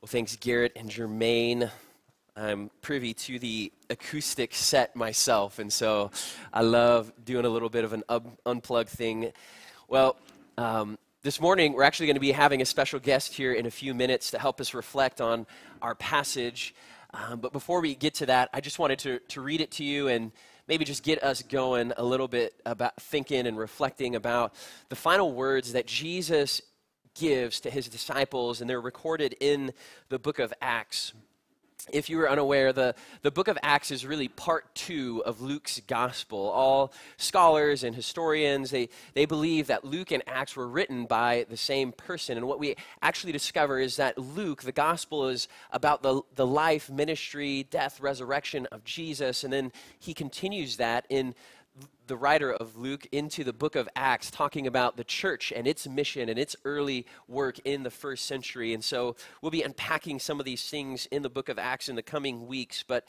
[0.00, 1.72] Well, thanks, Garrett and Jermaine.
[2.36, 6.12] I'm privy to the acoustic set myself, and so
[6.52, 9.32] I love doing a little bit of an un- unplug thing.
[9.88, 10.16] Well,
[10.56, 13.72] um, this morning we're actually going to be having a special guest here in a
[13.72, 15.48] few minutes to help us reflect on
[15.82, 16.76] our passage.
[17.12, 19.84] Um, but before we get to that, I just wanted to, to read it to
[19.84, 20.30] you and
[20.68, 24.54] maybe just get us going a little bit about thinking and reflecting about
[24.90, 26.62] the final words that Jesus
[27.18, 29.72] gives to his disciples, and they're recorded in
[30.08, 31.12] the book of Acts.
[31.90, 35.80] If you were unaware, the, the book of Acts is really part two of Luke's
[35.86, 36.50] gospel.
[36.50, 41.56] All scholars and historians, they, they believe that Luke and Acts were written by the
[41.56, 42.36] same person.
[42.36, 46.90] And what we actually discover is that Luke, the gospel, is about the, the life,
[46.90, 49.42] ministry, death, resurrection of Jesus.
[49.42, 51.34] And then he continues that in
[52.08, 55.86] the writer of Luke into the book of Acts, talking about the church and its
[55.86, 58.74] mission and its early work in the first century.
[58.74, 61.96] And so we'll be unpacking some of these things in the book of Acts in
[61.96, 62.82] the coming weeks.
[62.86, 63.04] But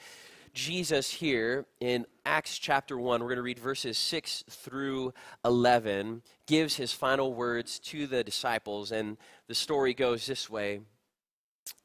[0.52, 6.76] Jesus here in Acts chapter 1, we're going to read verses 6 through 11, gives
[6.76, 8.92] his final words to the disciples.
[8.92, 9.16] And
[9.46, 10.80] the story goes this way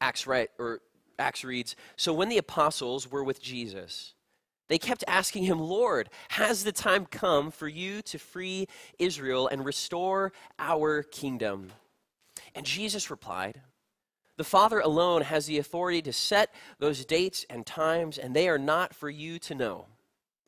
[0.02, 0.82] Acts, right, or
[1.18, 4.15] Acts reads So when the apostles were with Jesus,
[4.68, 9.66] they kept asking him, Lord, has the time come for you to free Israel and
[9.66, 11.72] restore our kingdom?
[12.54, 13.62] And Jesus replied,
[14.38, 18.58] The Father alone has the authority to set those dates and times, and they are
[18.58, 19.86] not for you to know.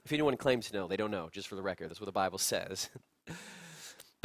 [0.04, 1.90] If anyone claims to know, they don't know, just for the record.
[1.90, 2.90] That's what the Bible says.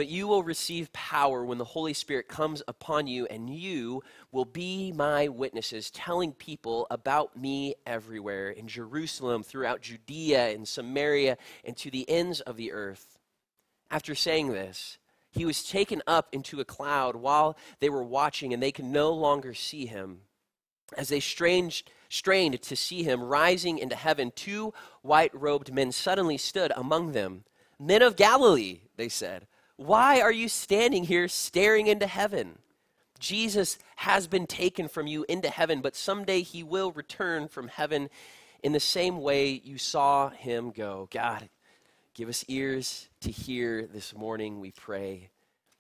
[0.02, 4.44] But you will receive power when the Holy Spirit comes upon you, and you will
[4.44, 11.76] be my witnesses, telling people about me everywhere in Jerusalem, throughout Judea and Samaria, and
[11.76, 13.20] to the ends of the earth.
[13.92, 14.98] After saying this,
[15.30, 19.12] he was taken up into a cloud while they were watching, and they could no
[19.12, 20.22] longer see him.
[20.96, 26.72] As they strained to see him rising into heaven, two white robed men suddenly stood
[26.74, 27.44] among them.
[27.78, 29.46] Men of Galilee, they said.
[29.76, 32.58] Why are you standing here staring into heaven?
[33.18, 38.10] Jesus has been taken from you into heaven, but someday he will return from heaven
[38.62, 41.08] in the same way you saw him go.
[41.10, 41.48] God,
[42.14, 45.30] give us ears to hear this morning, we pray.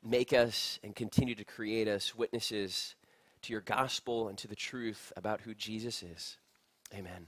[0.04, 2.94] Make us and continue to create us witnesses
[3.42, 6.38] to your gospel and to the truth about who Jesus is.
[6.94, 7.26] Amen.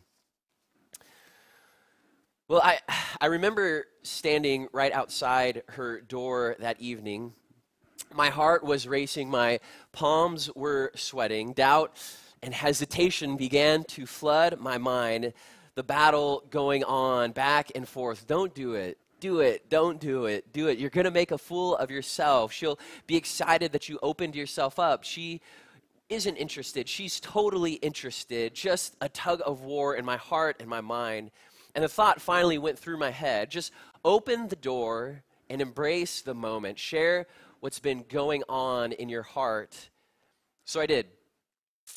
[2.46, 2.78] Well, I,
[3.20, 7.32] I remember standing right outside her door that evening.
[8.12, 9.60] My heart was racing, my
[9.92, 11.52] palms were sweating.
[11.52, 11.96] Doubt
[12.42, 15.32] and hesitation began to flood my mind.
[15.74, 18.26] The battle going on back and forth.
[18.26, 18.98] Don't do it.
[19.20, 19.68] Do it.
[19.70, 20.52] Don't do it.
[20.52, 20.78] Do it.
[20.78, 22.52] You're going to make a fool of yourself.
[22.52, 25.02] She'll be excited that you opened yourself up.
[25.02, 25.40] She
[26.10, 26.88] isn't interested.
[26.88, 28.54] She's totally interested.
[28.54, 31.30] Just a tug of war in my heart and my mind.
[31.74, 33.72] And the thought finally went through my head just
[34.04, 36.78] open the door and embrace the moment.
[36.78, 37.26] Share
[37.60, 39.90] what's been going on in your heart.
[40.64, 41.06] So I did.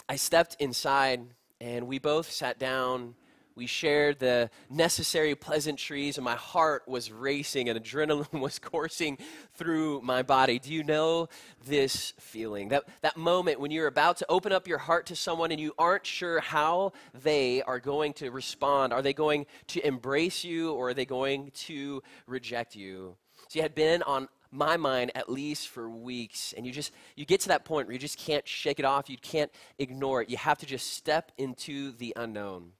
[0.10, 1.22] I stepped inside
[1.60, 3.16] and we both sat down
[3.58, 9.18] we shared the necessary pleasantries, and my heart was racing and adrenaline was coursing
[9.56, 10.60] through my body.
[10.60, 11.28] Do you know
[11.66, 12.70] this feeling?
[12.70, 15.74] That, that moment when you're about to open up your heart to someone and you
[15.80, 18.94] aren't sure how they are going to respond.
[18.94, 23.16] Are they going to embrace you or are they going to reject you?
[23.48, 27.26] So, you had been on my mind at least for weeks and you just you
[27.26, 30.30] get to that point where you just can't shake it off you can't ignore it
[30.30, 32.72] you have to just step into the unknown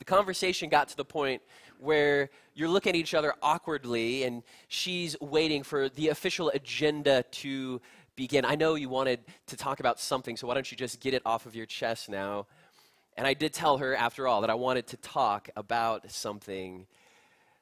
[0.00, 1.42] the conversation got to the point
[1.78, 7.80] where you're looking at each other awkwardly and she's waiting for the official agenda to
[8.16, 8.44] begin.
[8.46, 11.22] I know you wanted to talk about something, so why don't you just get it
[11.24, 12.46] off of your chest now?
[13.16, 16.86] And I did tell her, after all, that I wanted to talk about something.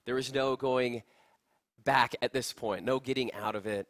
[0.05, 1.03] There was no going
[1.83, 3.89] back at this point, no getting out of it.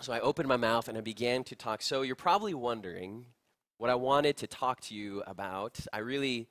[0.00, 1.82] So I opened my mouth and I began to talk.
[1.82, 3.26] So you're probably wondering
[3.76, 5.78] what I wanted to talk to you about.
[5.92, 6.48] I really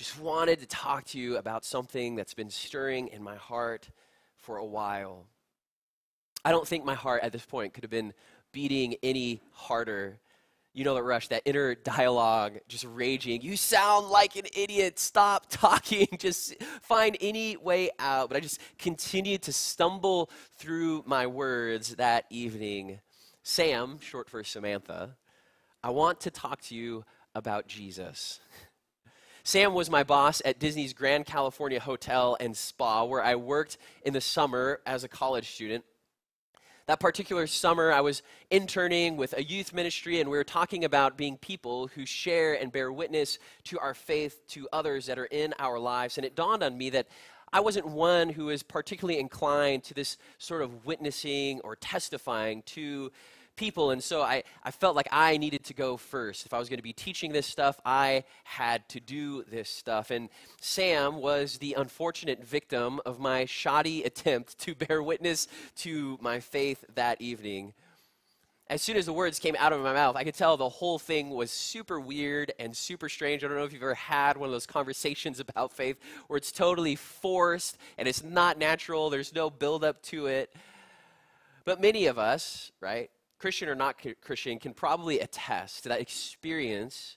[0.00, 3.90] just wanted to talk to you about something that's been stirring in my heart
[4.38, 5.26] for a while.
[6.42, 8.14] I don't think my heart at this point could have been
[8.50, 10.18] beating any harder.
[10.72, 13.42] You know that rush, that inner dialogue just raging.
[13.42, 14.98] You sound like an idiot.
[14.98, 16.08] Stop talking.
[16.18, 18.30] Just find any way out.
[18.30, 23.00] But I just continued to stumble through my words that evening.
[23.42, 25.16] Sam, short for Samantha,
[25.84, 27.04] I want to talk to you
[27.34, 28.40] about Jesus.
[29.42, 34.12] Sam was my boss at Disney's Grand Californian Hotel and Spa, where I worked in
[34.12, 35.84] the summer as a college student.
[36.86, 41.16] That particular summer, I was interning with a youth ministry, and we were talking about
[41.16, 45.54] being people who share and bear witness to our faith to others that are in
[45.58, 46.18] our lives.
[46.18, 47.06] And it dawned on me that
[47.52, 53.10] I wasn't one who was particularly inclined to this sort of witnessing or testifying to
[53.60, 53.90] people.
[53.90, 56.46] And so I, I felt like I needed to go first.
[56.46, 60.10] If I was going to be teaching this stuff, I had to do this stuff.
[60.10, 60.30] And
[60.62, 65.46] Sam was the unfortunate victim of my shoddy attempt to bear witness
[65.76, 67.74] to my faith that evening.
[68.70, 70.98] As soon as the words came out of my mouth, I could tell the whole
[70.98, 73.44] thing was super weird and super strange.
[73.44, 75.98] I don't know if you've ever had one of those conversations about faith
[76.28, 80.54] where it's totally forced and it's not natural, there's no build up to it.
[81.66, 83.10] But many of us, right,
[83.40, 87.16] Christian or not Christian, can probably attest to that experience,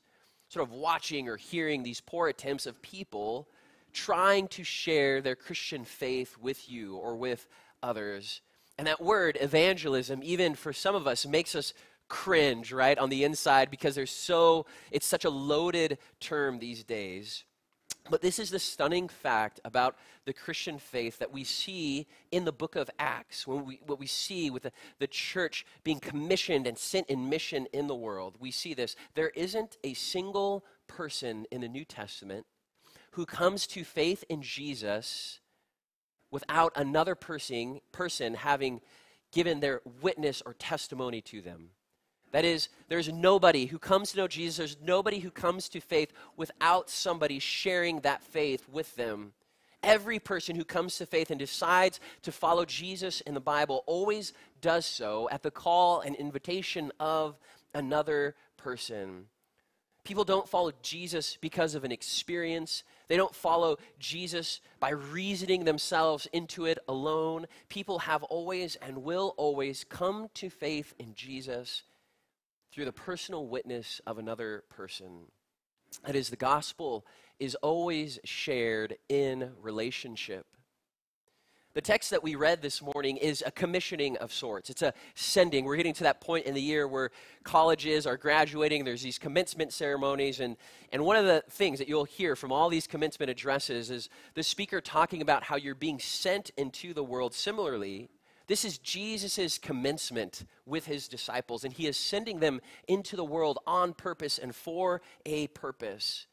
[0.50, 3.50] sort of watching or hearing these poor attempts of people
[3.92, 7.48] trying to share their Christian faith with you or with
[7.84, 8.42] others.
[8.78, 11.74] And that word, evangelism, even for some of us, makes us
[12.08, 17.44] cringe, right, on the inside because there's so, it's such a loaded term these days.
[18.09, 19.95] But this is the stunning fact about
[20.25, 24.07] the Christian faith that we see in the book of Acts, when we, what we
[24.07, 28.35] see with the, the church being commissioned and sent in mission in the world.
[28.39, 28.95] We see this.
[29.13, 32.45] There isn't a single person in the New Testament
[33.11, 35.39] who comes to faith in Jesus
[36.29, 38.81] without another person, person having
[39.31, 41.69] given their witness or testimony to them.
[42.33, 46.12] That is, there's nobody who comes to know Jesus, there's nobody who comes to faith
[46.35, 49.33] without somebody sharing that faith with them.
[49.83, 54.33] Every person who comes to faith and decides to follow Jesus in the Bible always
[54.62, 57.38] does so at the call and invitation of
[57.75, 59.27] another person.
[60.03, 62.83] People don't follow Jesus because of an experience.
[63.09, 67.45] They don't follow Jesus by reasoning themselves into it alone.
[67.69, 71.83] People have always and will always come to faith in Jesus
[72.74, 75.28] through the personal witness of another person.
[76.06, 77.06] That is, the gospel
[77.40, 80.48] is always shared in relationship.
[81.75, 84.72] The text that we read this morning is a commissioning of sorts.
[84.72, 85.66] It's a sending.
[85.66, 87.12] We're getting to that point in the year where
[87.44, 88.86] colleges are graduating.
[88.86, 90.40] There's these commencement ceremonies.
[90.40, 90.58] And,
[90.92, 94.44] and one of the things that you'll hear from all these commencement addresses is the
[94.44, 98.10] speaker talking about how you're being sent into the world similarly
[98.48, 103.60] this is Jesus' commencement with his disciples, and he is sending them into the world
[103.66, 106.28] on purpose and for a purpose.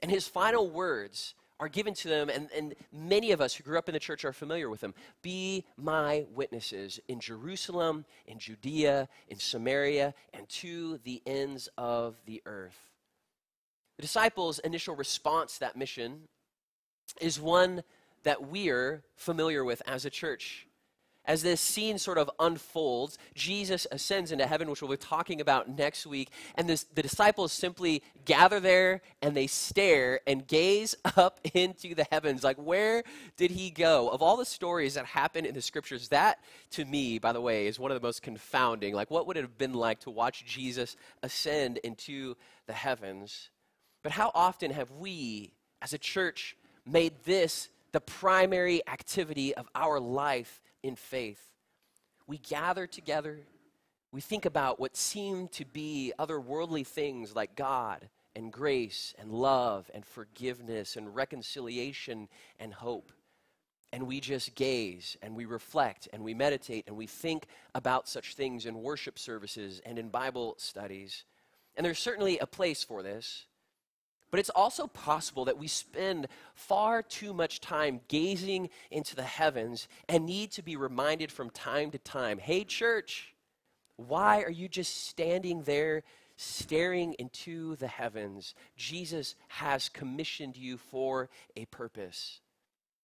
[0.00, 3.78] And his final words are given to them, and, and many of us who grew
[3.78, 4.94] up in the church are familiar with them.
[5.22, 12.42] Be my witnesses in Jerusalem, in Judea, in Samaria, and to the ends of the
[12.44, 12.78] earth.
[13.96, 16.28] The disciples' initial response to that mission
[17.20, 17.82] is one
[18.24, 20.65] that we're familiar with as a church
[21.26, 25.68] as this scene sort of unfolds, Jesus ascends into heaven, which we'll be talking about
[25.68, 31.40] next week, and this, the disciples simply gather there and they stare and gaze up
[31.54, 32.44] into the heavens.
[32.44, 33.02] Like, where
[33.36, 34.08] did he go?
[34.08, 36.38] Of all the stories that happen in the scriptures, that
[36.70, 38.94] to me, by the way, is one of the most confounding.
[38.94, 42.36] Like, what would it have been like to watch Jesus ascend into
[42.66, 43.50] the heavens?
[44.02, 45.52] But how often have we,
[45.82, 46.56] as a church,
[46.86, 51.40] made this the primary activity of our life in faith.
[52.26, 53.38] We gather together,
[54.12, 59.90] we think about what seem to be otherworldly things like God and grace and love
[59.94, 62.28] and forgiveness and reconciliation
[62.60, 63.10] and hope.
[63.92, 68.34] And we just gaze and we reflect and we meditate and we think about such
[68.34, 71.24] things in worship services and in Bible studies.
[71.76, 73.46] And there's certainly a place for this.
[74.30, 79.88] But it's also possible that we spend far too much time gazing into the heavens
[80.08, 83.34] and need to be reminded from time to time hey, church,
[83.96, 86.02] why are you just standing there
[86.36, 88.54] staring into the heavens?
[88.76, 92.40] Jesus has commissioned you for a purpose.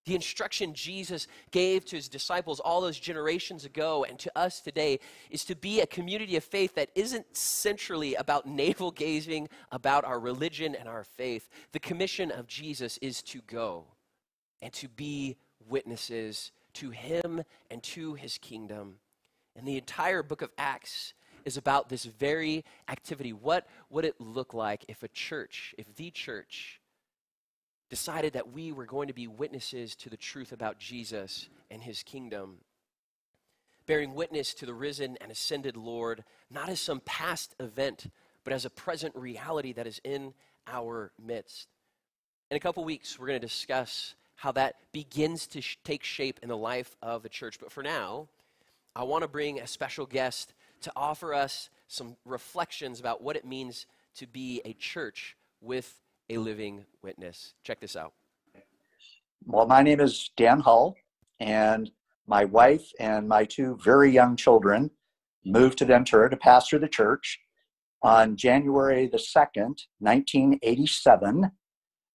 [0.05, 4.99] The instruction Jesus gave to his disciples all those generations ago and to us today
[5.31, 10.19] is to be a community of faith that isn't centrally about navel gazing about our
[10.19, 11.49] religion and our faith.
[11.73, 13.85] The commission of Jesus is to go
[14.61, 15.37] and to be
[15.69, 18.97] witnesses to him and to his kingdom.
[19.55, 23.33] And the entire book of Acts is about this very activity.
[23.33, 26.81] What would it look like if a church, if the church,
[27.93, 32.03] decided that we were going to be witnesses to the truth about Jesus and his
[32.03, 32.57] kingdom.
[33.85, 38.07] Bearing witness to the risen and ascended Lord, not as some past event,
[38.45, 40.33] but as a present reality that is in
[40.67, 41.69] our midst.
[42.51, 46.41] In a couple weeks, we're going to discuss how that begins to sh- take shape
[46.43, 47.59] in the life of the church.
[47.61, 48.27] But for now,
[48.97, 53.45] I want to bring a special guest to offer us some reflections about what it
[53.45, 53.85] means
[54.15, 56.01] to be a church with
[56.33, 57.55] a living witness.
[57.63, 58.13] Check this out.
[59.45, 60.95] Well, my name is Dan Hull,
[61.41, 61.91] and
[62.27, 64.91] my wife and my two very young children
[65.45, 67.39] moved to Ventura to pastor the church
[68.03, 71.51] on January the 2nd, 1987.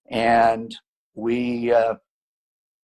[0.09, 0.75] And
[1.13, 1.95] we uh,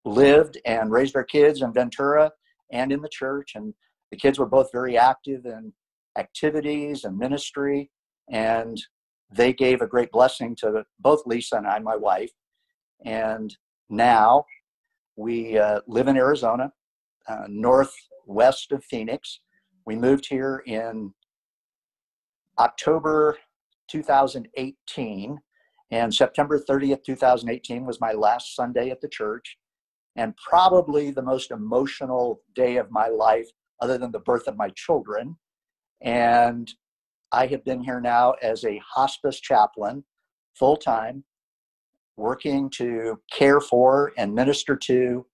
[0.04, 2.30] lived and raised our kids in Ventura
[2.70, 3.52] and in the church.
[3.54, 3.74] And
[4.10, 5.72] the kids were both very active in
[6.16, 7.90] activities and ministry.
[8.30, 8.80] And
[9.34, 12.30] they gave a great blessing to both Lisa and I, my wife.
[13.04, 13.54] And
[13.90, 14.44] now
[15.16, 16.72] we uh, live in Arizona,
[17.28, 19.40] uh, northwest of Phoenix.
[19.86, 21.12] We moved here in
[22.58, 23.38] October
[23.88, 25.38] 2018,
[25.90, 29.58] and September 30th, 2018 was my last Sunday at the church,
[30.16, 33.48] and probably the most emotional day of my life,
[33.80, 35.36] other than the birth of my children.
[36.00, 36.72] And
[37.34, 40.04] I have been here now as a hospice chaplain
[40.54, 41.24] full time,
[42.16, 45.26] working to care for and minister to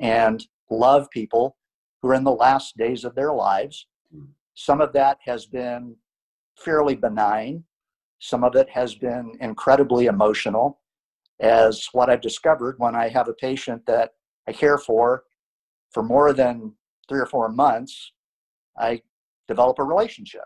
[0.00, 1.56] and love people
[2.02, 3.86] who are in the last days of their lives.
[4.12, 4.24] Hmm.
[4.54, 5.94] Some of that has been
[6.58, 7.62] fairly benign,
[8.18, 10.80] some of it has been incredibly emotional,
[11.38, 14.10] as what I've discovered when I have a patient that
[14.48, 15.22] I care for
[15.92, 16.72] for more than
[17.08, 18.12] three or four months,
[18.76, 19.02] I
[19.46, 20.42] develop a relationship.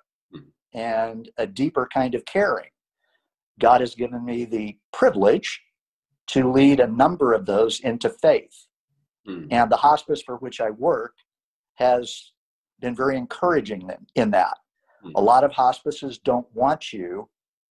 [0.75, 2.71] And a deeper kind of caring.
[3.59, 5.61] God has given me the privilege
[6.29, 8.67] to lead a number of those into faith.
[9.27, 9.49] Mm.
[9.51, 11.15] And the hospice for which I work
[11.77, 12.33] has
[12.81, 14.57] been very encouraging in that.
[15.05, 15.13] Mm.
[15.17, 17.29] A lot of hospices don't want you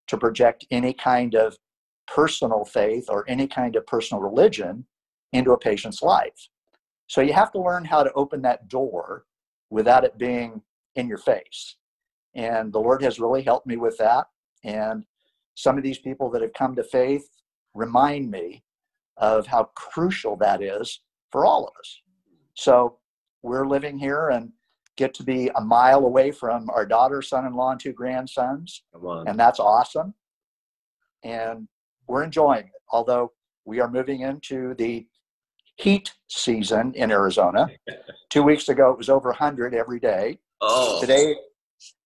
[0.08, 1.58] to project any kind of
[2.08, 4.86] personal faith or any kind of personal religion
[5.34, 6.50] into a patient's life.
[7.08, 9.26] So you have to learn how to open that door
[9.70, 10.62] without it being
[10.96, 11.76] in your face.
[12.38, 14.28] And the Lord has really helped me with that.
[14.64, 15.04] And
[15.56, 17.28] some of these people that have come to faith
[17.74, 18.64] remind me
[19.18, 21.02] of how crucial that is
[21.32, 22.02] for all of us.
[22.54, 23.00] So
[23.42, 24.52] we're living here and
[24.98, 28.84] get to be a mile away from our daughter, son-in-law, and two grandsons,
[29.28, 30.14] and that's awesome.
[31.24, 31.68] And
[32.08, 32.82] we're enjoying it.
[32.92, 33.32] Although
[33.66, 35.08] we are moving into the
[35.76, 37.68] heat season in Arizona.
[38.30, 40.40] two weeks ago, it was over 100 every day.
[40.62, 41.00] Oh.
[41.00, 41.36] Today,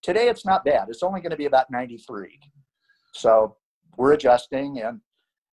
[0.02, 0.88] today it's not bad.
[0.90, 2.40] It's only going to be about 93.
[3.14, 3.56] So
[3.98, 4.82] we're adjusting.
[4.82, 5.02] And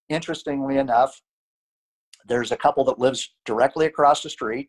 [0.09, 1.21] interestingly enough,
[2.27, 4.69] there's a couple that lives directly across the street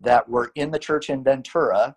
[0.00, 1.94] that were in the church in Ventura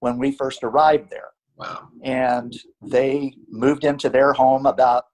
[0.00, 1.30] when we first arrived there.
[1.56, 1.88] Wow.
[2.02, 5.04] And they moved into their home about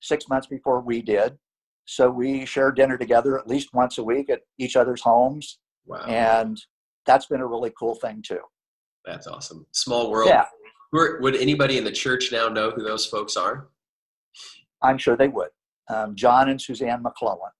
[0.00, 1.38] six months before we did.
[1.86, 5.60] So we share dinner together at least once a week at each other's homes.
[5.86, 6.04] Wow.
[6.06, 6.60] And
[7.06, 8.40] that's been a really cool thing too.
[9.06, 9.66] That's awesome.
[9.72, 10.28] Small world.
[10.28, 10.46] Yeah.
[10.92, 13.68] Would anybody in the church now know who those folks are?
[14.82, 15.48] I'm sure they would.
[15.88, 17.50] Um, John and Suzanne McClellan.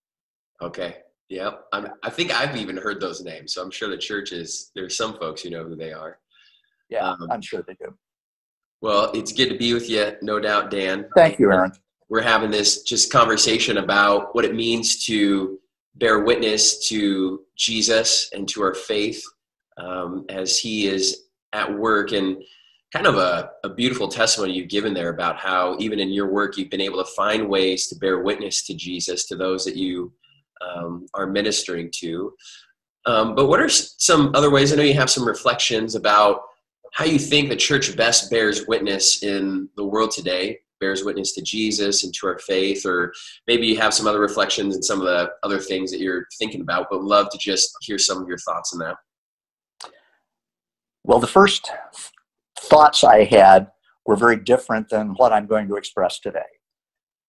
[0.60, 0.96] Okay.
[1.28, 4.70] Yeah, I'm, I think I've even heard those names, so I'm sure the churches.
[4.76, 6.18] There's some folks who know who they are.
[6.88, 7.96] Yeah, um, I'm sure they do.
[8.80, 11.06] Well, it's good to be with you, no doubt, Dan.
[11.16, 11.72] Thank you, Aaron.
[12.08, 15.58] We're having this just conversation about what it means to
[15.96, 19.20] bear witness to Jesus and to our faith
[19.78, 21.24] um, as He is
[21.56, 22.42] at work, and
[22.92, 26.56] kind of a, a beautiful testimony you've given there about how even in your work
[26.56, 30.12] you've been able to find ways to bear witness to Jesus to those that you
[30.66, 32.32] um, are ministering to.
[33.06, 34.72] Um, but what are some other ways?
[34.72, 36.42] I know you have some reflections about
[36.94, 41.42] how you think the church best bears witness in the world today, bears witness to
[41.42, 43.12] Jesus and to our faith, or
[43.46, 46.62] maybe you have some other reflections and some of the other things that you're thinking
[46.62, 48.96] about, but love to just hear some of your thoughts on that.
[51.06, 51.70] Well, the first
[52.58, 53.68] thoughts I had
[54.06, 56.40] were very different than what I'm going to express today.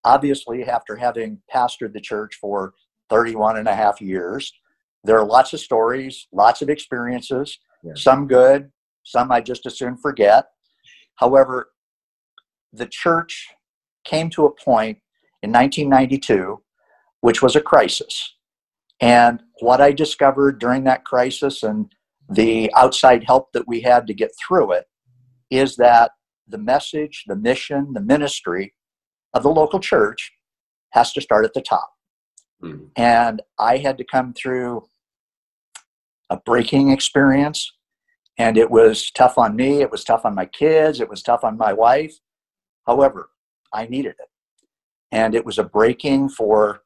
[0.03, 2.74] Obviously, after having pastored the church for
[3.12, 4.51] 31 and a half years.
[5.03, 7.93] There are lots of stories, lots of experiences, yeah.
[7.96, 8.72] some good,
[9.03, 10.46] some I just as soon forget.
[11.15, 11.69] However,
[12.74, 13.48] the church
[14.05, 14.98] came to a point
[15.43, 16.62] in 1992,
[17.22, 18.36] which was a crisis.
[19.00, 21.91] And what I discovered during that crisis and
[22.29, 24.86] the outside help that we had to get through it
[25.50, 26.12] is that
[26.48, 28.74] the message, the mission, the ministry
[29.34, 30.31] of the local church
[30.91, 31.89] has to start at the top.
[32.62, 32.86] Mm-hmm.
[32.96, 34.84] And I had to come through
[36.29, 37.72] a breaking experience.
[38.38, 39.81] And it was tough on me.
[39.81, 41.00] It was tough on my kids.
[41.00, 42.15] It was tough on my wife.
[42.86, 43.29] However,
[43.74, 44.29] I needed it.
[45.12, 46.81] And it was a breaking for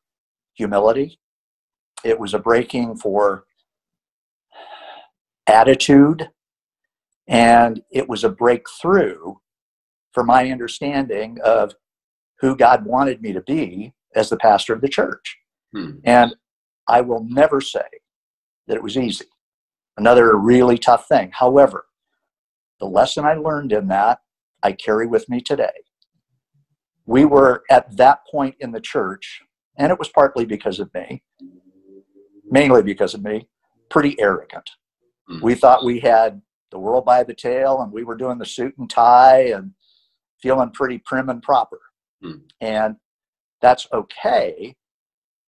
[0.54, 1.20] humility.
[2.04, 3.46] It was a breaking for
[5.52, 6.30] attitude.
[7.28, 9.36] And it was a breakthrough
[10.14, 11.74] for my understanding of
[12.40, 15.38] who God wanted me to be as the pastor of the church.
[15.74, 15.98] Hmm.
[16.04, 16.36] And
[16.88, 17.86] I will never say
[18.68, 19.26] that it was easy.
[19.98, 21.32] Another really tough thing.
[21.34, 21.86] However,
[22.80, 24.20] the lesson I learned in that,
[24.64, 25.72] I carry with me today.
[27.06, 29.42] We were at that point in the church,
[29.78, 31.24] and it was partly because of me,
[32.50, 33.48] mainly because of me,
[33.90, 34.70] pretty arrogant.
[35.32, 35.42] Mm.
[35.42, 38.78] We thought we had the world by the tail, and we were doing the suit
[38.78, 39.72] and tie and
[40.42, 41.80] feeling pretty prim and proper.
[42.24, 42.42] Mm.
[42.60, 42.96] And
[43.62, 44.76] that's okay.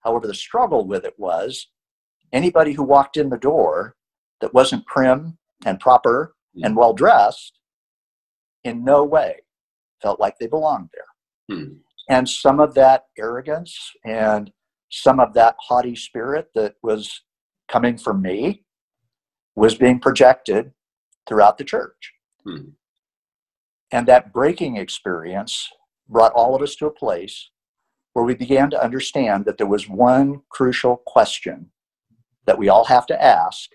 [0.02, 1.68] However, the struggle with it was
[2.32, 3.96] anybody who walked in the door
[4.42, 6.66] that wasn't prim and proper mm.
[6.66, 7.60] and well dressed
[8.64, 9.38] in no way
[10.02, 11.58] felt like they belonged there.
[11.58, 11.78] Mm.
[12.10, 14.52] And some of that arrogance and
[14.90, 17.22] some of that haughty spirit that was
[17.70, 18.63] coming from me
[19.56, 20.72] was being projected
[21.28, 22.14] throughout the church.
[22.44, 22.70] Hmm.
[23.92, 25.70] And that breaking experience
[26.10, 27.50] brought all of us to a place
[28.14, 31.70] where we began to understand that there was one crucial question
[32.46, 33.70] that we all have to ask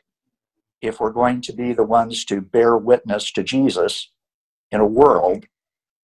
[0.80, 4.11] if we're going to be the ones to bear witness to Jesus
[4.70, 5.47] in a world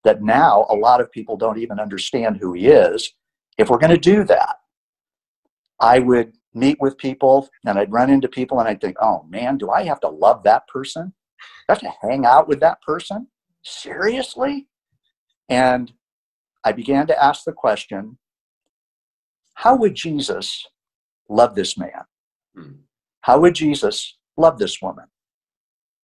[0.03, 3.15] that now a lot of people don't even understand who he is.
[3.57, 4.57] If we're going to do that,
[5.81, 9.59] I would meet with people and I'd run into people and I'd think, oh man,
[9.59, 11.13] do I have to love that person?
[11.69, 13.29] I have to hang out with that person?
[13.63, 14.69] Seriously?
[15.49, 15.93] And
[16.65, 18.19] I began to ask the question
[19.55, 20.67] how would Jesus
[21.29, 22.05] love this man?
[22.57, 22.73] Hmm.
[23.21, 25.07] How would Jesus love this woman?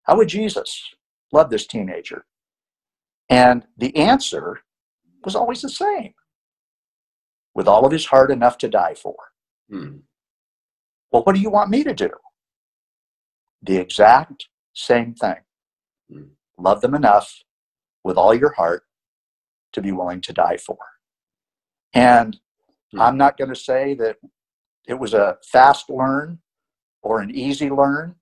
[0.04, 0.94] How would Jesus
[1.32, 2.24] love this teenager?
[3.28, 4.60] And the answer
[5.24, 6.14] was always the same
[7.54, 9.16] with all of his heart enough to die for.
[9.68, 9.98] Hmm.
[11.12, 12.10] Well, what do you want me to do?
[13.62, 15.36] The exact same thing.
[16.10, 16.22] Hmm.
[16.58, 17.42] Love them enough
[18.04, 18.84] with all your heart
[19.72, 20.78] to be willing to die for.
[21.92, 22.38] And
[22.92, 23.00] hmm.
[23.00, 24.16] I'm not going to say that
[24.86, 26.38] it was a fast learn
[27.02, 28.16] or an easy learn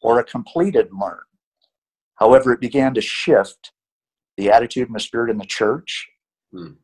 [0.00, 1.20] or a completed learn.
[2.16, 3.72] However, it began to shift
[4.36, 6.08] the attitude and the spirit in the church.
[6.52, 6.74] Hmm.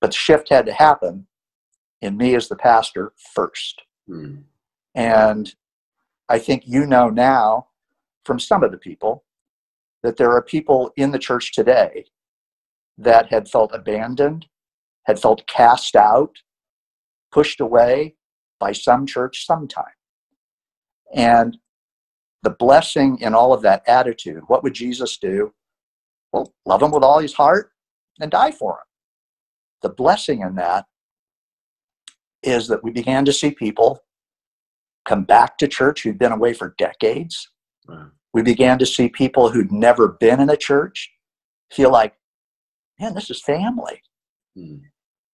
[0.00, 1.26] But the shift had to happen
[2.00, 3.82] in me as the pastor first.
[4.12, 4.34] Hmm.
[4.94, 5.54] And
[6.28, 7.68] I think you know now
[8.24, 9.24] from some of the people
[10.02, 12.04] that there are people in the church today
[12.98, 14.46] that had felt abandoned,
[15.04, 16.36] had felt cast out,
[17.30, 18.16] pushed away
[18.60, 19.96] by some church sometime.
[21.14, 21.56] And
[22.42, 25.54] the blessing in all of that attitude, what would Jesus do?
[26.32, 27.70] Well, love him with all his heart
[28.20, 28.86] and die for him.
[29.82, 30.84] The blessing in that
[32.42, 34.00] is that we began to see people
[35.04, 37.50] come back to church who'd been away for decades.
[38.32, 41.10] We began to see people who'd never been in a church
[41.70, 42.14] feel like,
[42.98, 44.00] man, this is family.
[44.56, 44.82] Mm.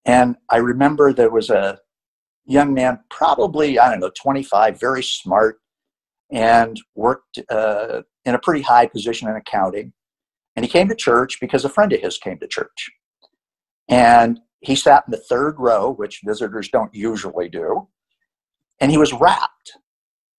[0.04, 1.78] And I remember there was a
[2.46, 5.58] young man, probably, I don't know, 25, very smart,
[6.30, 9.92] and worked uh, in a pretty high position in accounting.
[10.56, 12.90] And he came to church because a friend of his came to church.
[13.88, 17.88] And he sat in the third row, which visitors don't usually do.
[18.80, 19.78] And he was rapt.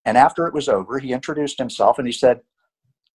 [0.06, 2.42] And after it was over, he introduced himself and he said,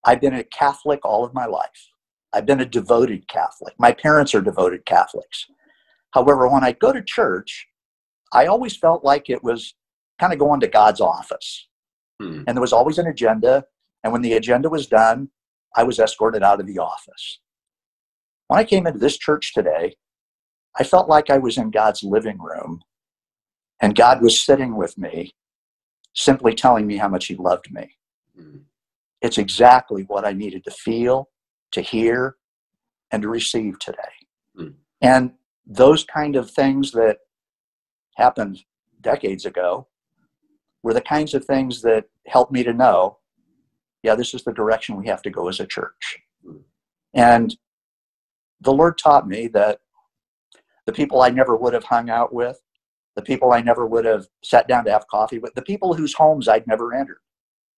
[0.05, 1.89] I've been a Catholic all of my life.
[2.33, 3.75] I've been a devoted Catholic.
[3.79, 5.47] My parents are devoted Catholics.
[6.13, 7.67] However, when I go to church,
[8.33, 9.75] I always felt like it was
[10.21, 11.69] kind of going to God's office.
[12.21, 12.43] Hmm.
[12.47, 13.65] And there was always an agenda.
[14.03, 15.31] And when the agenda was done,
[15.77, 17.41] I was escorted out of the office.
[18.49, 19.97] When I came into this church today,
[20.79, 22.83] I felt like I was in God's living room
[23.81, 25.35] and God was sitting with me,
[26.15, 27.97] simply telling me how much He loved me.
[28.39, 28.63] Mm.
[29.21, 31.29] It's exactly what I needed to feel,
[31.73, 32.37] to hear,
[33.11, 33.99] and to receive today.
[34.59, 34.75] Mm.
[35.01, 35.33] And
[35.67, 37.19] those kind of things that
[38.17, 38.61] happened
[39.01, 39.89] decades ago
[40.83, 43.19] were the kinds of things that helped me to know
[44.05, 46.19] yeah, this is the direction we have to go as a church.
[47.15, 47.57] And
[48.61, 49.79] the Lord taught me that
[50.87, 52.61] the people I never would have hung out with,
[53.17, 56.15] the people I never would have sat down to have coffee with, the people whose
[56.15, 57.21] homes I'd never entered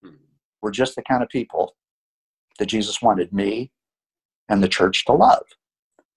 [0.02, 0.14] hmm.
[0.62, 1.76] were just the kind of people
[2.58, 3.70] that Jesus wanted me
[4.48, 5.44] and the church to love.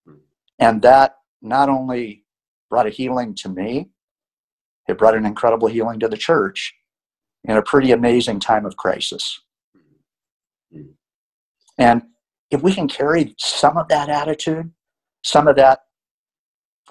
[0.06, 0.14] Hmm.
[0.58, 2.24] And that not only
[2.68, 3.90] brought a healing to me,
[4.88, 6.74] it brought an incredible healing to the church
[7.44, 9.40] in a pretty amazing time of crisis.
[10.72, 10.82] Hmm.
[11.78, 12.02] And
[12.50, 14.72] if we can carry some of that attitude,
[15.22, 15.80] some of that,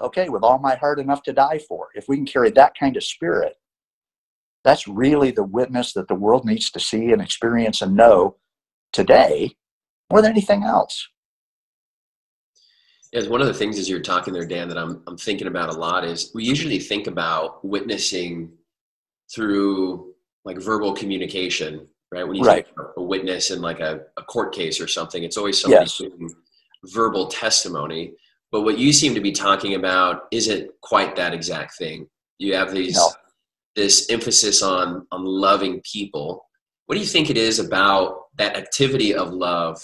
[0.02, 2.98] okay, with all my heart enough to die for, if we can carry that kind
[2.98, 3.56] of spirit,
[4.64, 8.38] that's really the witness that the world needs to see and experience and know
[8.92, 9.56] today
[10.12, 11.08] more than anything else.
[13.14, 15.70] As one of the things as you're talking there, Dan, that I'm I'm thinking about
[15.70, 18.52] a lot is we usually think about witnessing
[19.34, 20.14] through
[20.46, 22.28] like verbal communication, right?
[22.28, 22.66] When you right.
[22.66, 26.02] think a witness in like a, a court case or something, it's always somebody Yes.
[26.86, 28.14] verbal testimony.
[28.52, 32.08] But what you seem to be talking about isn't quite that exact thing.
[32.40, 33.10] You have these No.
[33.76, 36.46] this emphasis on on loving people.
[36.88, 39.84] What do you think it is about that activity of love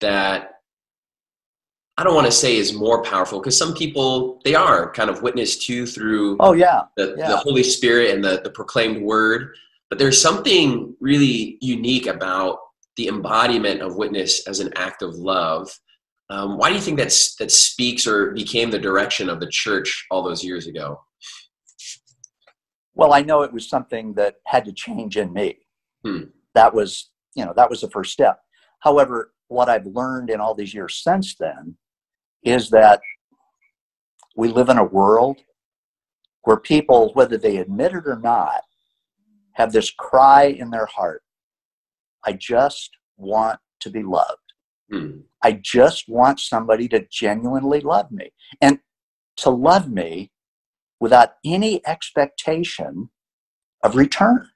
[0.00, 0.50] that
[1.96, 5.22] I don't want to say is more powerful because some people they are kind of
[5.22, 7.28] witnessed to through Oh yeah, the, yeah.
[7.28, 9.54] the Holy Spirit and the, the proclaimed word.
[9.90, 12.58] But there's something really unique about
[12.96, 15.70] the embodiment of witness as an act of love.
[16.30, 20.06] Um, why do you think that's that speaks or became the direction of the church
[20.10, 21.00] all those years ago?
[22.94, 25.58] Well, I know it was something that had to change in me.
[26.04, 26.24] Hmm.
[26.54, 28.38] That was, you know, that was the first step.
[28.80, 31.76] However, what I've learned in all these years since then
[32.42, 33.00] is that
[34.36, 35.40] we live in a world
[36.42, 38.62] where people, whether they admit it or not,
[39.52, 41.22] have this cry in their heart
[42.24, 44.43] I just want to be loved.
[45.42, 48.80] I just want somebody to genuinely love me and
[49.38, 50.32] to love me
[51.00, 53.10] without any expectation
[53.82, 54.48] of return.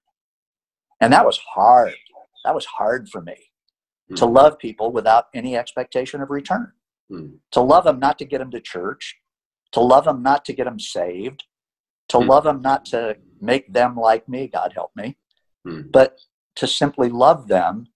[1.01, 1.94] And that was hard.
[2.44, 3.37] That was hard for me
[4.16, 4.33] to Hmm.
[4.33, 6.72] love people without any expectation of return.
[7.11, 7.37] Hmm.
[7.53, 9.20] To love them not to get them to church,
[9.72, 11.44] to love them not to get them saved,
[12.09, 12.29] to Hmm.
[12.29, 15.18] love them not to make them like me, God help me,
[15.64, 15.90] Hmm.
[15.90, 16.20] but
[16.57, 17.88] to simply love them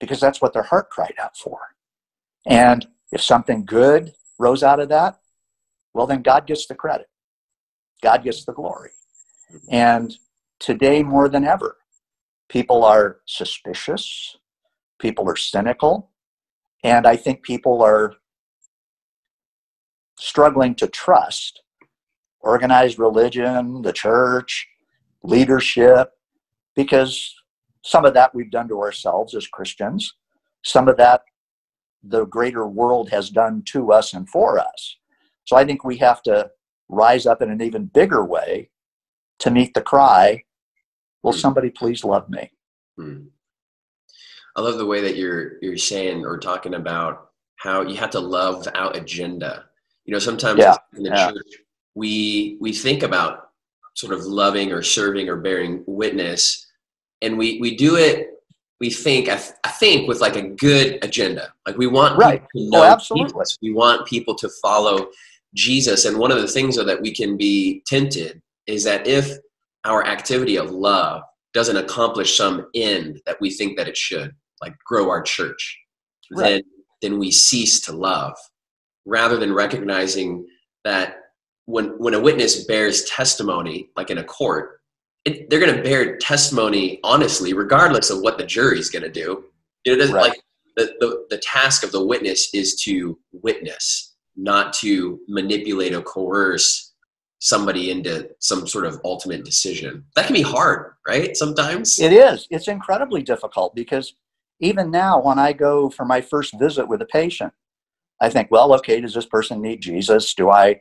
[0.00, 1.73] because that's what their heart cried out for.
[2.46, 5.18] And if something good rose out of that,
[5.92, 7.06] well, then God gets the credit.
[8.02, 8.90] God gets the glory.
[9.52, 9.74] Mm-hmm.
[9.74, 10.16] And
[10.58, 11.76] today, more than ever,
[12.48, 14.36] people are suspicious,
[14.98, 16.10] people are cynical,
[16.82, 18.14] and I think people are
[20.18, 21.62] struggling to trust
[22.44, 24.68] organized religion, the church,
[25.22, 26.10] leadership,
[26.76, 27.34] because
[27.82, 30.14] some of that we've done to ourselves as Christians,
[30.62, 31.22] some of that
[32.06, 34.96] the greater world has done to us and for us.
[35.44, 36.50] So I think we have to
[36.88, 38.70] rise up in an even bigger way
[39.40, 40.44] to meet the cry,
[41.22, 41.38] will Hmm.
[41.38, 42.50] somebody please love me?
[42.96, 43.26] Hmm.
[44.56, 48.20] I love the way that you're you're saying or talking about how you have to
[48.20, 49.64] love without agenda.
[50.04, 51.30] You know, sometimes Yeah, in the yeah.
[51.30, 51.52] church
[51.94, 53.50] we we think about
[53.94, 56.66] sort of loving or serving or bearing witness,
[57.22, 58.33] and we we do it.
[58.80, 61.52] We think I, th- I think with like a good agenda.
[61.66, 62.42] Like we want Right.
[62.54, 63.32] people to Oh, absolutely.
[63.32, 63.58] Jesus.
[63.62, 65.08] We want people to follow
[65.54, 66.04] Jesus.
[66.04, 69.30] And one of the things though that we can be tempted is that if
[69.84, 74.74] our activity of love doesn't accomplish some end that we think that it should, like
[74.84, 75.78] grow our church,
[76.32, 76.42] Right.
[76.54, 76.62] then
[77.02, 78.34] then we cease to love,
[79.04, 80.46] rather than recognizing
[80.84, 81.16] that
[81.66, 84.80] when when a witness bears testimony, like in a court,
[85.24, 89.44] it, they're going to bear testimony honestly, regardless of what the jury's going to do.
[89.84, 90.30] It doesn't Right.
[90.30, 90.40] like
[90.76, 96.92] the, the the task of the witness is to witness, not to manipulate or coerce
[97.38, 100.04] somebody into some sort of ultimate decision.
[100.16, 101.36] That can be hard, right?
[101.36, 101.98] Sometimes.
[102.00, 102.46] It is.
[102.50, 104.14] It's incredibly difficult because
[104.60, 107.52] even now, when I go for my first visit with a patient,
[108.20, 110.32] I think, well, okay, does this person need Jesus?
[110.34, 110.80] Do I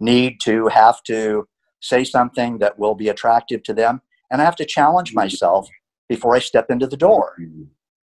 [0.00, 1.48] need to have to
[1.80, 4.02] say something that will be attractive to them?
[4.30, 5.68] And I have to challenge myself
[6.08, 7.36] before I step into the door.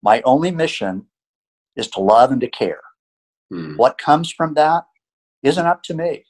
[0.03, 1.07] My only mission
[1.77, 2.81] is to love and to care.
[3.51, 3.77] Hmm.
[3.77, 4.85] What comes from that
[5.43, 6.25] isn't up to me.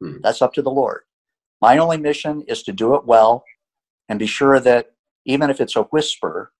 [0.00, 0.18] Hmm.
[0.22, 1.02] That's up to the Lord.
[1.60, 3.44] My only mission is to do it well
[4.08, 4.92] and be sure that
[5.24, 6.52] even if it's a whisper,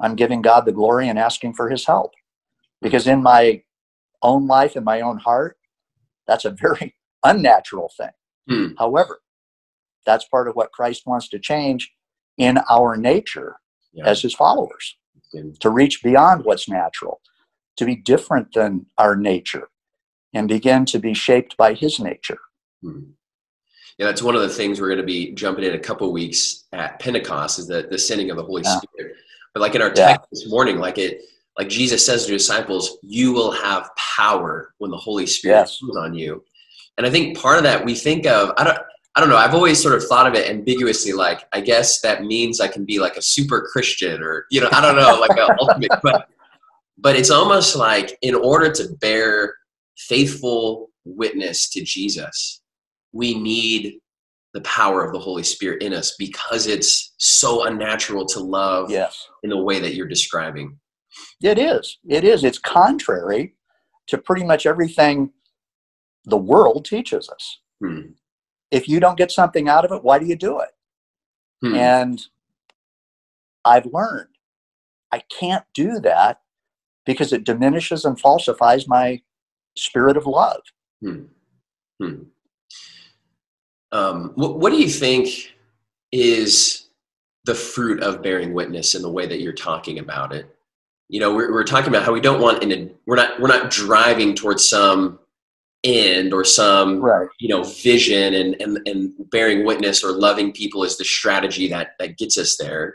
[0.00, 2.12] I'm giving God the glory and asking for his help.
[2.80, 3.62] Because in my
[4.22, 5.58] own life, in my own heart,
[6.26, 8.10] that's a very unnatural thing.
[8.48, 8.74] Hmm.
[8.78, 9.20] However,
[10.06, 11.90] that's part of what Christ wants to change
[12.38, 13.56] in our nature
[13.92, 14.06] Yeah.
[14.06, 14.96] as his followers
[15.60, 17.20] to reach beyond what's natural,
[17.76, 19.68] to be different than our nature,
[20.34, 22.38] and begin to be shaped by his nature.
[22.82, 23.00] Hmm.
[23.98, 26.64] Yeah, that's one of the things we're going to be jumping in a couple weeks
[26.72, 28.78] at Pentecost is the, the sending of the Holy Yeah.
[28.78, 29.16] Spirit.
[29.54, 30.08] But like in our Yeah.
[30.16, 31.22] text this morning, like it,
[31.58, 35.78] like Jesus says to disciples, "You will have power when the Holy Spirit Yes.
[35.80, 36.42] comes on you."
[36.96, 38.78] And I think part of that we think of, I don't,
[39.14, 39.36] I don't know.
[39.36, 42.84] I've always sort of thought of it ambiguously, like I guess that means I can
[42.84, 45.90] be like a super Christian, or you know, I don't know, like a ultimate.
[46.02, 46.28] But
[46.98, 49.54] but it's almost like in order to bear
[49.98, 52.62] faithful witness to Jesus,
[53.12, 53.94] we need
[54.54, 59.26] the power of the Holy Spirit in us because it's so unnatural to love Yes.
[59.42, 60.78] in the way that you're describing.
[61.42, 61.98] It is.
[62.08, 62.44] It is.
[62.44, 63.54] It's contrary
[64.08, 65.30] to pretty much everything
[66.24, 67.60] the world teaches us.
[67.82, 68.12] Hmm.
[68.72, 70.70] If you don't get something out of it, why do you do it?
[71.60, 71.74] Hmm.
[71.76, 72.22] And
[73.64, 74.28] I've learned
[75.12, 76.40] I can't do that
[77.04, 79.20] because it diminishes and falsifies my
[79.76, 80.62] spirit of love.
[81.02, 81.24] Hmm.
[82.00, 82.22] Hmm.
[83.92, 85.54] Um, what, what do you think
[86.10, 86.88] is
[87.44, 90.46] the fruit of bearing witness in the way that you're talking about it?
[91.10, 93.48] You know, we're, we're talking about how we don't want in a, we're not we're
[93.48, 95.18] not driving towards some
[95.84, 97.28] end or some Right.
[97.40, 101.90] you know vision and, and and bearing witness or loving people is the strategy that
[101.98, 102.94] that gets us there.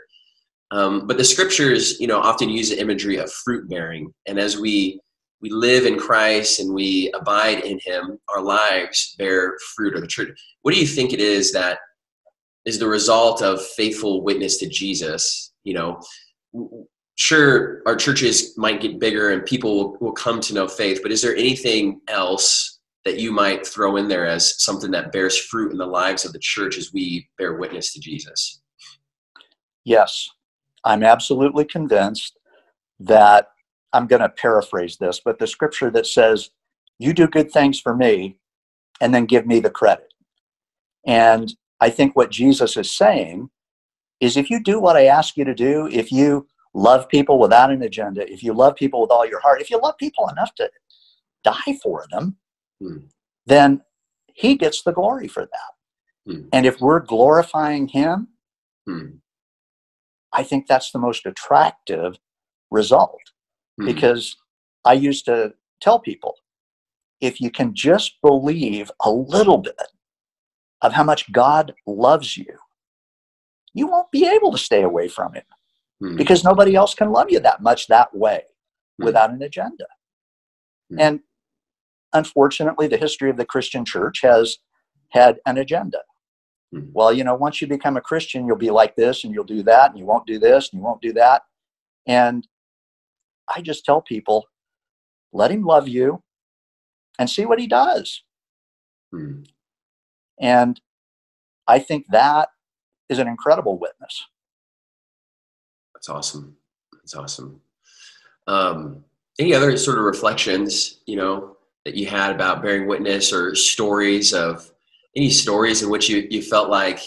[0.70, 4.12] Um, but the scriptures you know often use the imagery of fruit bearing.
[4.26, 5.00] And as we
[5.40, 10.06] we live in christ and we abide in him our lives bear fruit or the
[10.06, 11.78] truth what do you think it is that
[12.64, 15.52] is the result of faithful witness to jesus?
[15.64, 16.00] You know
[17.14, 21.12] sure our churches might get bigger and people will, will come to know faith but
[21.12, 22.77] is there anything else
[23.08, 26.34] that you might throw in there as something that bears fruit in the lives of
[26.34, 28.60] the church as we bear witness to Jesus?
[29.86, 30.28] Yes,
[30.84, 32.36] I'm absolutely convinced
[33.00, 33.48] that
[33.94, 36.50] I'm going to paraphrase this, but the scripture that says,
[36.98, 38.36] You do good things for me,
[39.00, 40.12] and then give me the credit.
[41.06, 43.48] And I think what Jesus is saying
[44.20, 47.70] is if you do what I ask you to do, if you love people without
[47.70, 50.54] an agenda, if you love people with all your heart, if you love people enough
[50.56, 50.70] to
[51.42, 52.36] die for them,
[52.80, 52.98] Hmm.
[53.46, 53.82] then
[54.34, 56.32] he gets the glory for that.
[56.32, 56.48] Hmm.
[56.52, 58.28] And if we're glorifying him,
[58.86, 59.16] Hmm.
[60.32, 62.18] I think that's the most attractive
[62.70, 63.20] result
[63.78, 63.86] Hmm.
[63.86, 64.36] because
[64.84, 66.36] I used to tell people
[67.20, 69.80] if you can just believe a little bit
[70.82, 72.56] of how much God loves you,
[73.74, 75.44] you won't be able to stay away from him
[76.00, 76.16] Hmm.
[76.16, 78.44] because nobody else can love you that much that way
[78.98, 79.86] without an agenda.
[80.98, 81.20] And
[82.12, 84.58] unfortunately, the history of the Christian church has
[85.10, 86.02] had an agenda.
[86.72, 86.86] Hmm.
[86.92, 89.62] Well, you know, once you become a Christian, you'll be like this and you'll do
[89.64, 91.42] that and you won't do this and you won't do that.
[92.06, 92.46] And
[93.54, 94.44] I just tell people,
[95.32, 96.22] let him love you
[97.18, 98.22] and see what he does.
[99.12, 99.42] Hmm.
[100.40, 100.80] And
[101.66, 102.48] I think that
[103.08, 104.26] is an incredible witness.
[105.94, 106.56] That's awesome.
[106.92, 107.60] That's awesome.
[108.46, 109.04] Um,
[109.38, 111.56] any other sort of reflections, you know,
[111.88, 114.70] that you had about bearing witness or stories of
[115.16, 117.00] any stories in which you, you felt like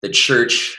[0.00, 0.78] the church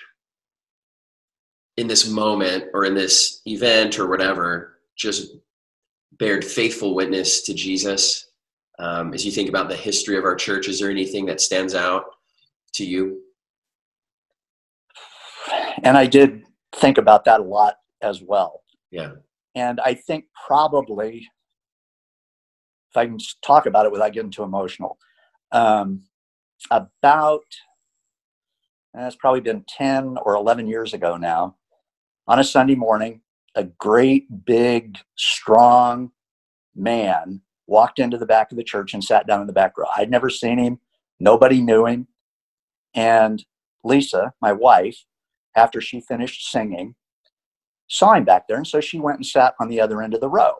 [1.78, 5.36] in this moment or in this event or whatever just
[6.18, 8.32] bared faithful witness to Jesus?
[8.80, 11.76] Um, as you think about the history of our church, is there anything that stands
[11.76, 12.06] out
[12.74, 13.22] to you?
[15.84, 16.46] And I did
[16.78, 18.64] think about that a lot as well.
[18.90, 19.12] Yeah.
[19.54, 21.30] And I think probably,
[22.92, 24.98] if I can talk about it without getting too emotional,
[25.54, 26.04] um,
[26.70, 27.46] about,
[28.94, 31.56] and it's probably been 10 or 11 years ago now,
[32.28, 33.22] on a Sunday morning,
[33.56, 36.12] a great, big, strong
[36.76, 39.88] man walked into the back of the church and sat down in the back row.
[39.96, 40.80] I'd never seen him,
[41.20, 42.08] nobody knew him.
[42.94, 43.44] And
[43.86, 45.06] Lisa, my wife,
[45.56, 46.96] after she finished singing,
[47.88, 48.58] saw him back there.
[48.58, 50.56] And so she went and sat on the other end of the row.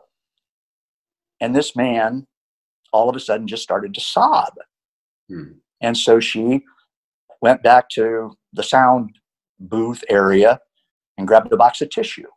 [1.42, 2.28] And this man
[2.92, 4.54] all of a sudden just started to sob.
[5.28, 5.54] Hmm.
[5.80, 6.62] And so she
[7.40, 9.18] went back to the sound
[9.58, 10.60] booth area
[11.18, 12.28] and grabbed a box of tissue.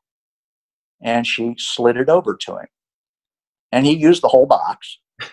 [1.02, 2.68] And she slid it over to him.
[3.72, 5.00] And he used the whole box.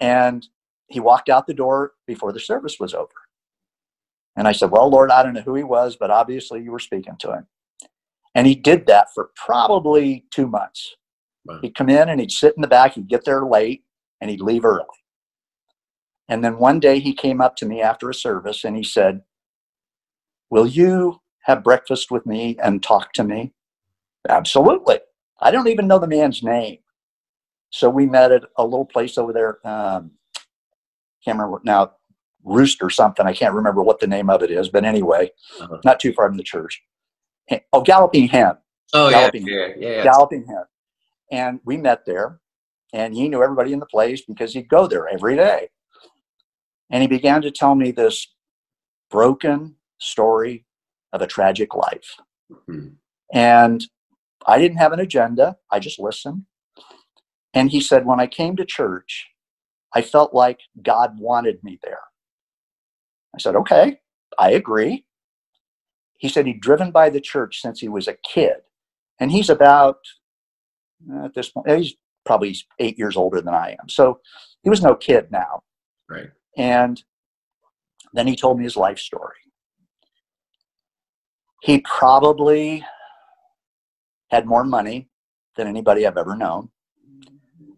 [0.00, 0.46] And
[0.86, 3.08] he walked out the door before the service was over.
[4.36, 6.78] And I said, Well, Lord, I don't know who he was, but obviously you were
[6.78, 7.48] speaking to him.
[8.36, 10.94] And he did that for probably two months.
[11.48, 11.58] Wow.
[11.62, 13.82] He'd come in and he'd sit in the back, he'd get there late,
[14.20, 14.84] and he'd leave early.
[16.28, 19.22] And then one day he came up to me after a service and he said,
[20.50, 23.52] Will you have breakfast with me and talk to me?
[24.28, 24.98] Absolutely.
[25.40, 26.78] I don't even know the man's name.
[27.70, 29.66] So we met at a little place over there.
[29.66, 30.12] Um,
[31.24, 31.92] can't remember now,
[32.44, 33.26] Roost or something.
[33.26, 35.30] I can't remember what the name of it is, but anyway,
[35.60, 35.78] Uh-huh.
[35.84, 36.82] not too far from the church.
[37.72, 38.52] Oh, Galloping Hen.
[38.94, 39.46] Oh yeah, Galloping.
[39.46, 40.02] yeah, yeah, yeah.
[40.02, 40.64] Galloping Hen.
[41.30, 42.40] And we met there,
[42.92, 45.68] and he knew everybody in the place because he'd go there every day.
[46.90, 48.34] And he began to tell me this
[49.10, 50.64] broken story
[51.12, 52.16] of a tragic life.
[52.66, 52.88] Hmm.
[53.32, 53.84] And
[54.46, 56.44] I didn't have an agenda, I just listened.
[57.54, 59.26] And he said, When I came to church,
[59.94, 62.00] I felt like God wanted me there.
[63.34, 64.00] I said, Okay,
[64.38, 65.04] I agree.
[66.18, 68.56] He said he'd driven by the church since he was a kid
[69.20, 69.98] And he's about,
[71.24, 73.88] at this point, he's probably eight years older than I am.
[73.88, 74.20] So
[74.62, 75.62] he was no kid now.
[76.08, 76.30] Right.
[76.56, 77.02] And
[78.12, 79.36] then he told me his life story.
[81.62, 82.84] He probably
[84.30, 85.08] had more money
[85.56, 86.70] than anybody I've ever known,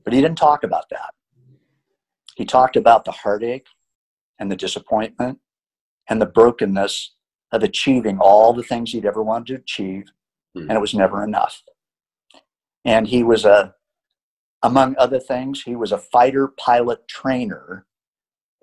[0.05, 1.15] but he didn't talk about that.
[2.37, 3.67] He talked about the heartache
[4.39, 5.39] and the disappointment
[6.09, 7.15] and the brokenness
[7.53, 10.11] of achieving all the things he'd ever wanted to achieve,
[10.55, 10.63] Hmm.
[10.63, 11.63] and it was never enough.
[12.85, 13.75] And he was a,
[14.63, 17.87] among other things, he was a fighter pilot trainer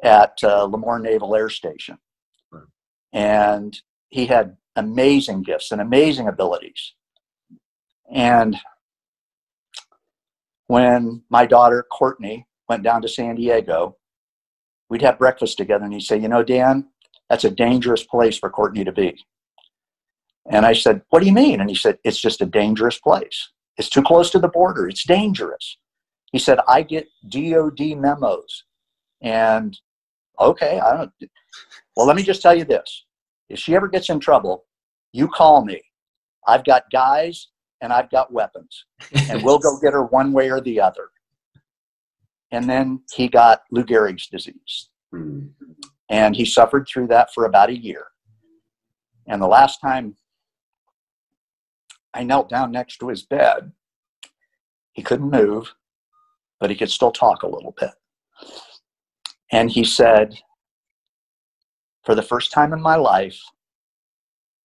[0.03, 1.97] at uh, Lemoore Naval Air Station.
[2.51, 2.63] Right.
[3.13, 6.93] And he had amazing gifts and amazing abilities.
[8.12, 8.58] And
[10.67, 13.97] when my daughter Courtney went down to San Diego,
[14.89, 16.88] we'd have breakfast together and he'd say, You know, Dan,
[17.30, 19.17] that's a dangerous place for Courtney to be.
[20.49, 21.60] And I said, What do you mean?
[21.60, 23.49] And he said, It's just a dangerous place.
[23.78, 24.88] It's too close to the border.
[24.88, 25.78] It's dangerous.
[26.32, 28.63] He said, I get DOD memos.
[29.22, 29.78] And
[30.40, 31.12] okay, I don't.
[31.96, 33.06] Well, let me just tell you this
[33.50, 34.66] if she ever gets in trouble,
[35.13, 35.82] you call me.
[36.48, 37.48] I've got guys
[37.82, 38.86] and I've got weapons,
[39.30, 41.10] and we'll go get her one way or the other.
[42.52, 45.48] And then he got Lou Gehrig's disease, Hmm.
[46.10, 48.08] and he suffered through that for about a year.
[49.28, 50.16] And the last time
[52.13, 53.72] I knelt down next to his bed,
[54.93, 55.76] he couldn't move,
[56.60, 57.91] but he could still talk a little bit.
[59.52, 60.36] And he said,
[62.04, 63.39] For the first time in my life,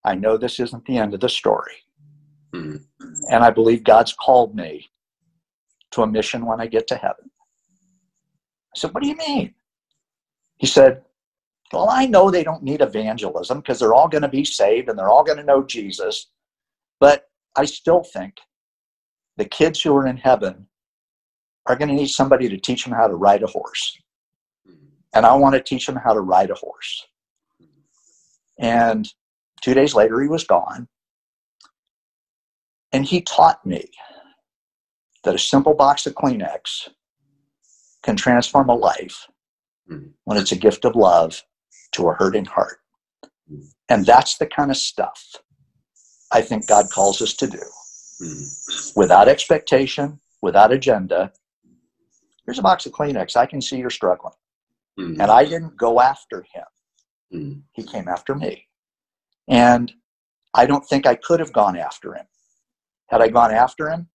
[0.04, 1.74] I know this isn't the end of the story.
[2.52, 2.76] Hmm.
[3.30, 4.90] And I believe God's called me
[5.92, 7.30] to a mission when I get to heaven.
[8.74, 9.54] I said, What do you mean?
[10.56, 11.02] He said,
[11.72, 14.98] Well, I know they don't need evangelism because they're all going to be saved and
[14.98, 16.28] they're all going to know Jesus.
[16.98, 18.34] But I still think
[19.36, 20.66] the kids who are in heaven
[21.66, 23.98] are going to need somebody to teach them how to ride a horse.
[24.68, 24.86] Mm-hmm.
[25.14, 27.06] And I want to teach them how to ride a horse.
[27.62, 28.64] Mm-hmm.
[28.64, 29.08] And
[29.60, 30.88] two days later, he was gone.
[32.92, 33.90] And he taught me
[35.24, 36.88] that a simple box of Kleenex
[38.02, 39.28] can transform a life
[39.90, 40.12] Mhm.
[40.24, 41.42] when it's a gift of love
[41.92, 42.80] to a hurting heart.
[43.50, 43.66] Mm-hmm.
[43.88, 45.36] And that's the kind of stuff
[46.32, 47.62] I think God calls us to do
[48.18, 48.44] Hmm.
[48.96, 51.32] without expectation, without agenda.
[52.46, 53.36] Here's a box of Kleenex.
[53.36, 54.34] I can see you're struggling.
[54.96, 55.20] Hmm.
[55.20, 56.64] And I didn't go after him,
[57.30, 57.52] Hmm.
[57.72, 58.68] he came after me.
[59.48, 59.92] And
[60.54, 62.26] I don't think I could have gone after him.
[63.08, 64.08] Had I gone after him,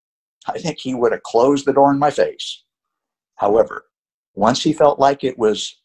[0.48, 2.64] I think he would have closed the door in my face.
[3.36, 3.86] However,
[4.36, 5.82] once he felt like it was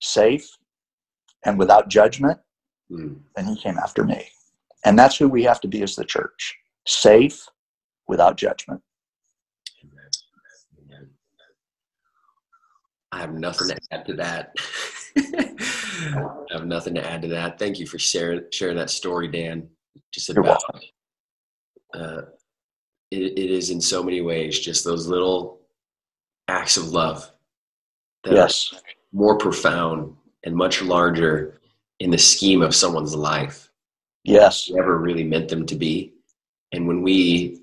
[0.00, 0.48] safe
[1.44, 2.40] and without judgment,
[2.88, 3.14] Hmm.
[3.34, 4.30] then he came after me.
[4.86, 7.44] And that's who we have to be as the church safe
[8.06, 8.80] without judgment.
[9.82, 11.10] Amen.
[13.10, 14.54] I have nothing to add to that.
[15.18, 17.58] I have nothing to add to that.
[17.58, 19.68] Thank you for sharing sharing that story, Dan.
[20.12, 20.62] Just about
[21.92, 22.22] uh,
[23.10, 25.62] it, it is in so many ways just those little
[26.46, 27.28] acts of love
[28.22, 28.72] that Yes.
[28.72, 28.80] are
[29.12, 31.60] more profound and much larger
[31.98, 33.66] in the scheme of someone's life
[34.26, 34.70] Yes.
[34.70, 36.12] never really meant them to be.
[36.72, 37.62] And when we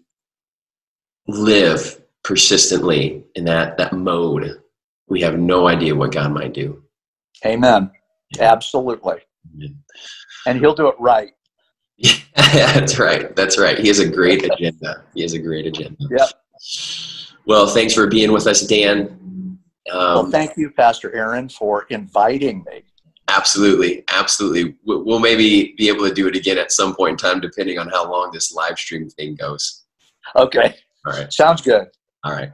[1.27, 4.61] live persistently in that that mode,
[5.07, 6.83] we have no idea what God might do.
[7.45, 7.91] Amen.
[8.39, 9.17] Absolutely.
[9.55, 9.77] Amen.
[10.47, 11.31] And he'll do it right.
[12.35, 13.35] That's right.
[13.35, 13.77] That's right.
[13.77, 15.03] He has a great agenda.
[15.13, 15.97] He has a great agenda.
[16.09, 16.29] Yep.
[17.45, 19.59] Well, thanks for being with us, Dan.
[19.91, 22.83] well, Um, thank you, Pastor Aaron, for inviting me.
[23.35, 24.75] Absolutely, absolutely.
[24.85, 27.77] We- We'll maybe be able to do it again at some point in time, depending
[27.79, 29.83] on how long this live stream thing goes.
[30.35, 30.75] Okay.
[31.05, 31.31] All right.
[31.31, 31.87] Sounds good.
[32.23, 32.51] All right.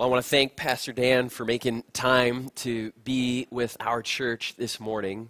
[0.00, 4.54] Well, I want to thank Pastor Dan for making time to be with our church
[4.56, 5.28] this morning.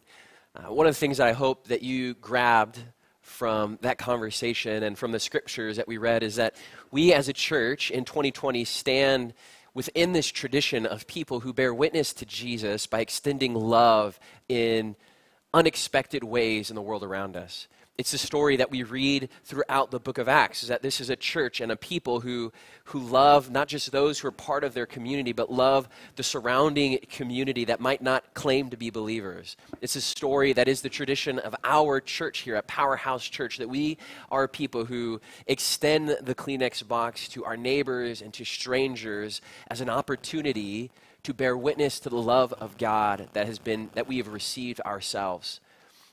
[0.55, 2.79] Uh, one of the things that I hope that you grabbed
[3.21, 6.55] from that conversation and from the scriptures that we read is that
[6.93, 9.35] we as a church in 2020 stand
[9.75, 14.95] within this tradition of people who bear witness to Jesus by extending love in
[15.53, 17.66] unexpected ways in the world around us.
[18.01, 21.11] It's a story that we read throughout the book of Acts, is that this is
[21.11, 22.51] a church and a people who,
[22.85, 25.87] who love not just those who are part of their community, but love
[26.17, 29.55] the surrounding community that might not claim to be believers.
[29.83, 33.69] It's a story that is the tradition of our church here at Powerhouse Church, that
[33.69, 33.99] we
[34.31, 39.91] are people who extend the Kleenex box to our neighbors and to strangers as an
[39.91, 40.91] opportunity
[41.23, 44.81] to bear witness to the love of God that has been that we have received
[44.87, 45.61] ourselves.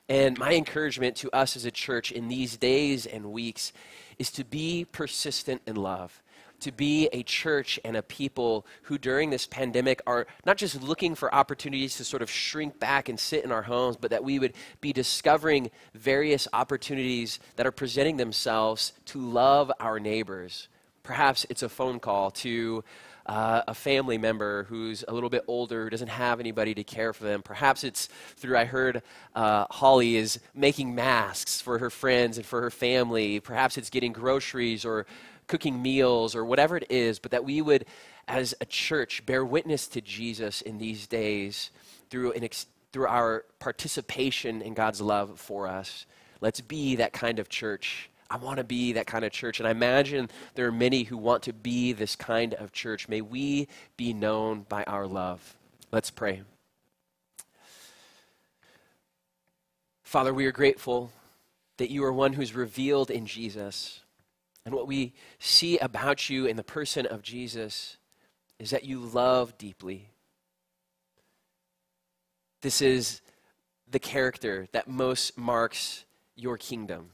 [0.09, 3.73] And my encouragement to us as a church in these days and weeks
[4.17, 6.23] is to be persistent in love,
[6.61, 11.13] to be a church and a people who during this pandemic are not just looking
[11.13, 14.39] for opportunities to sort of shrink back and sit in our homes, but that we
[14.39, 20.69] would be discovering various opportunities that are presenting themselves to love our neighbors.
[21.03, 22.83] Perhaps it's a phone call to
[23.27, 27.13] uh, a family member who's a little bit older, who doesn't have anybody to care
[27.13, 27.41] for them.
[27.41, 28.07] Perhaps it's
[28.37, 29.01] through, I heard
[29.35, 33.39] uh, Holly is making masks for her friends and for her family.
[33.39, 35.05] Perhaps it's getting groceries or
[35.47, 37.85] cooking meals or whatever it is, but that we would,
[38.27, 41.71] as a church, bear witness to Jesus in these days
[42.09, 46.05] through, an ex- through our participation in God's love for us.
[46.39, 49.59] Let's be that kind of church I want to be that kind of church.
[49.59, 53.07] And I imagine there are many who want to be this kind of church.
[53.07, 55.55] May we be known by our love.
[55.91, 56.41] Let's pray.
[60.03, 61.11] Father, we are grateful
[61.77, 64.01] that you are one who's revealed in Jesus.
[64.65, 67.97] And what we see about you in the person of Jesus
[68.59, 70.09] is that you love deeply.
[72.61, 73.21] This is
[73.89, 76.05] the character that most marks
[76.35, 77.11] your kingdom.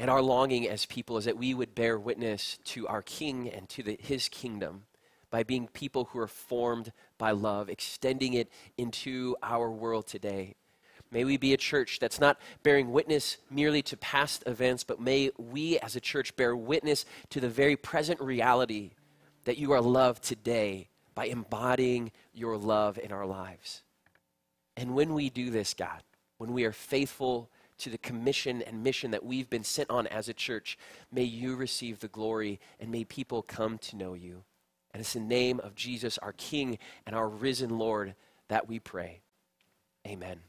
[0.00, 3.68] And our longing as people is that we would bear witness to our King and
[3.68, 4.84] to the, his kingdom
[5.28, 8.48] by being people who are formed by love, extending it
[8.78, 10.54] into our world today.
[11.10, 15.32] May we be a church that's not bearing witness merely to past events, but may
[15.36, 18.92] we as a church bear witness to the very present reality
[19.44, 23.82] that you are loved today by embodying your love in our lives.
[24.78, 26.02] And when we do this, God,
[26.38, 27.50] when we are faithful
[27.80, 30.78] to the commission and mission that we've been sent on as a church.
[31.12, 34.44] May you receive the glory and may people come to know you.
[34.92, 38.14] And it's in the name of Jesus, our King and our risen Lord,
[38.48, 39.20] that we pray.
[40.06, 40.40] Amen.